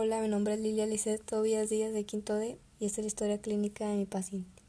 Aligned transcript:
Hola, 0.00 0.20
mi 0.20 0.28
nombre 0.28 0.54
es 0.54 0.60
Lilia 0.60 0.86
Lizeth 0.86 1.24
Tobias 1.24 1.70
Díaz 1.70 1.92
de 1.92 2.04
Quinto 2.04 2.36
D 2.36 2.56
y 2.78 2.86
esta 2.86 3.00
es 3.00 3.04
la 3.04 3.08
historia 3.08 3.40
clínica 3.40 3.88
de 3.88 3.96
mi 3.96 4.06
paciente. 4.06 4.62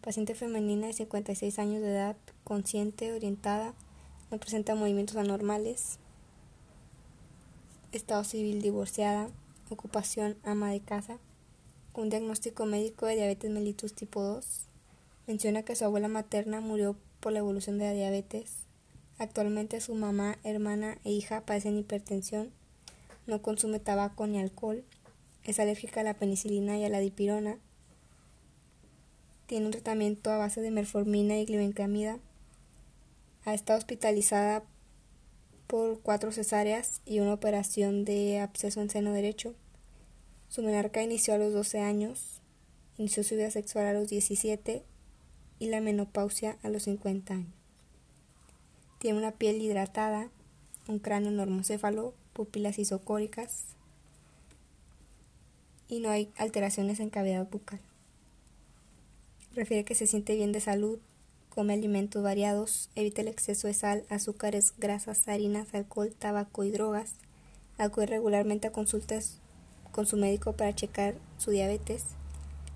Paciente 0.00 0.36
femenina 0.36 0.86
de 0.86 0.92
56 0.92 1.58
años 1.58 1.82
de 1.82 1.90
edad, 1.90 2.16
consciente, 2.44 3.12
orientada, 3.12 3.74
no 4.30 4.38
presenta 4.38 4.76
movimientos 4.76 5.16
anormales, 5.16 5.98
estado 7.90 8.22
civil 8.22 8.62
divorciada, 8.62 9.28
ocupación 9.70 10.36
ama 10.44 10.70
de 10.70 10.78
casa, 10.78 11.18
con 11.90 12.08
diagnóstico 12.08 12.64
médico 12.64 13.06
de 13.06 13.16
diabetes 13.16 13.50
mellitus 13.50 13.92
tipo 13.92 14.22
2. 14.22 14.68
Menciona 15.26 15.64
que 15.64 15.74
su 15.74 15.84
abuela 15.84 16.06
materna 16.06 16.60
murió 16.60 16.94
por 17.18 17.32
la 17.32 17.40
evolución 17.40 17.78
de 17.78 17.86
la 17.86 17.92
diabetes. 17.92 18.58
Actualmente 19.18 19.80
su 19.80 19.96
mamá, 19.96 20.38
hermana 20.44 20.98
e 21.02 21.10
hija 21.10 21.40
padecen 21.40 21.76
hipertensión 21.76 22.52
no 23.26 23.42
consume 23.42 23.80
tabaco 23.80 24.26
ni 24.26 24.38
alcohol, 24.38 24.84
es 25.44 25.58
alérgica 25.58 26.00
a 26.00 26.04
la 26.04 26.14
penicilina 26.14 26.78
y 26.78 26.84
a 26.84 26.88
la 26.88 27.00
dipirona, 27.00 27.58
tiene 29.46 29.66
un 29.66 29.72
tratamiento 29.72 30.30
a 30.30 30.38
base 30.38 30.60
de 30.60 30.70
merformina 30.70 31.38
y 31.38 31.44
glibenclamida, 31.44 32.18
ha 33.44 33.52
estado 33.52 33.78
hospitalizada 33.78 34.64
por 35.66 36.00
cuatro 36.00 36.32
cesáreas 36.32 37.02
y 37.04 37.20
una 37.20 37.34
operación 37.34 38.04
de 38.04 38.40
absceso 38.40 38.80
en 38.80 38.90
seno 38.90 39.12
derecho. 39.12 39.54
Su 40.48 40.62
menarca 40.62 41.02
inició 41.02 41.34
a 41.34 41.38
los 41.38 41.52
12 41.52 41.80
años, 41.80 42.40
inició 42.96 43.22
su 43.22 43.34
vida 43.34 43.50
sexual 43.50 43.86
a 43.86 43.92
los 43.92 44.08
17 44.08 44.84
y 45.58 45.66
la 45.66 45.80
menopausia 45.80 46.58
a 46.62 46.68
los 46.68 46.84
50 46.84 47.34
años. 47.34 47.54
Tiene 48.98 49.18
una 49.18 49.32
piel 49.32 49.60
hidratada, 49.60 50.30
un 50.88 50.98
cráneo 50.98 51.30
normocéfalo, 51.30 52.14
pupilas 52.34 52.78
isocóricas 52.78 53.64
y 55.88 56.00
no 56.00 56.10
hay 56.10 56.30
alteraciones 56.36 57.00
en 57.00 57.08
cavidad 57.08 57.48
bucal. 57.48 57.80
Refiere 59.54 59.84
que 59.84 59.94
se 59.94 60.06
siente 60.06 60.34
bien 60.34 60.52
de 60.52 60.60
salud, 60.60 60.98
come 61.48 61.74
alimentos 61.74 62.22
variados, 62.22 62.90
evita 62.96 63.22
el 63.22 63.28
exceso 63.28 63.68
de 63.68 63.74
sal, 63.74 64.04
azúcares, 64.10 64.74
grasas, 64.76 65.28
harinas, 65.28 65.72
alcohol, 65.72 66.12
tabaco 66.18 66.64
y 66.64 66.70
drogas, 66.70 67.14
acude 67.78 68.06
regularmente 68.06 68.68
a 68.68 68.72
consultas 68.72 69.38
con 69.92 70.06
su 70.06 70.16
médico 70.16 70.54
para 70.54 70.74
checar 70.74 71.14
su 71.38 71.52
diabetes, 71.52 72.02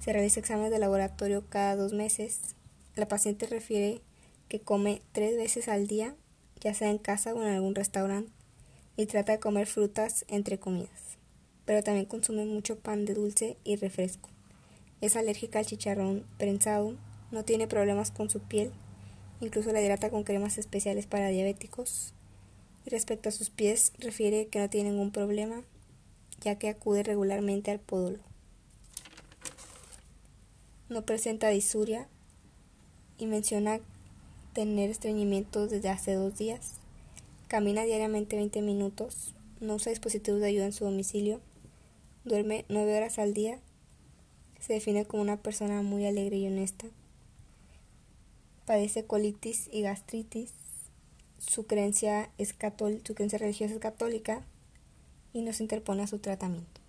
se 0.00 0.12
realiza 0.12 0.40
exámenes 0.40 0.72
de 0.72 0.80
laboratorio 0.80 1.44
cada 1.48 1.76
dos 1.76 1.92
meses, 1.92 2.56
la 2.96 3.06
paciente 3.06 3.46
refiere 3.46 4.00
que 4.48 4.60
come 4.60 5.00
tres 5.12 5.36
veces 5.36 5.68
al 5.68 5.86
día, 5.86 6.14
ya 6.60 6.74
sea 6.74 6.90
en 6.90 6.98
casa 6.98 7.32
o 7.32 7.42
en 7.42 7.48
algún 7.48 7.74
restaurante, 7.74 8.32
y 8.96 9.06
trata 9.06 9.32
de 9.32 9.40
comer 9.40 9.66
frutas 9.66 10.24
entre 10.28 10.58
comidas, 10.58 11.18
pero 11.64 11.82
también 11.82 12.06
consume 12.06 12.44
mucho 12.44 12.78
pan 12.78 13.04
de 13.04 13.14
dulce 13.14 13.56
y 13.64 13.76
refresco. 13.76 14.28
Es 15.00 15.16
alérgica 15.16 15.58
al 15.58 15.66
chicharrón 15.66 16.24
prensado, 16.38 16.94
no 17.30 17.44
tiene 17.44 17.66
problemas 17.66 18.10
con 18.10 18.30
su 18.30 18.40
piel, 18.40 18.70
incluso 19.40 19.72
la 19.72 19.82
hidrata 19.82 20.10
con 20.10 20.24
cremas 20.24 20.58
especiales 20.58 21.06
para 21.06 21.28
diabéticos. 21.28 22.12
Y 22.86 22.90
respecto 22.90 23.28
a 23.28 23.32
sus 23.32 23.50
pies, 23.50 23.92
refiere 23.98 24.46
que 24.46 24.58
no 24.58 24.68
tiene 24.68 24.90
ningún 24.90 25.10
problema, 25.10 25.62
ya 26.40 26.58
que 26.58 26.68
acude 26.68 27.02
regularmente 27.02 27.70
al 27.70 27.80
podólogo. 27.80 28.24
No 30.88 31.04
presenta 31.04 31.48
disuria 31.48 32.08
y 33.18 33.26
menciona 33.26 33.80
tener 34.52 34.90
estreñimiento 34.90 35.66
desde 35.66 35.88
hace 35.88 36.14
dos 36.14 36.36
días. 36.36 36.74
Camina 37.48 37.84
diariamente 37.84 38.36
20 38.36 38.62
minutos, 38.62 39.34
no 39.60 39.74
usa 39.74 39.90
dispositivos 39.90 40.40
de 40.40 40.46
ayuda 40.46 40.64
en 40.64 40.72
su 40.72 40.84
domicilio, 40.84 41.40
duerme 42.24 42.64
9 42.68 42.96
horas 42.96 43.18
al 43.18 43.34
día, 43.34 43.60
se 44.60 44.72
define 44.72 45.04
como 45.04 45.22
una 45.22 45.36
persona 45.36 45.82
muy 45.82 46.06
alegre 46.06 46.38
y 46.38 46.46
honesta, 46.46 46.86
padece 48.64 49.04
colitis 49.04 49.68
y 49.70 49.82
gastritis, 49.82 50.52
su 51.38 51.66
creencia, 51.66 52.30
es 52.38 52.54
su 53.04 53.14
creencia 53.14 53.38
religiosa 53.38 53.74
es 53.74 53.80
católica 53.80 54.42
y 55.34 55.42
no 55.42 55.52
se 55.52 55.64
interpone 55.64 56.02
a 56.02 56.06
su 56.06 56.18
tratamiento. 56.18 56.83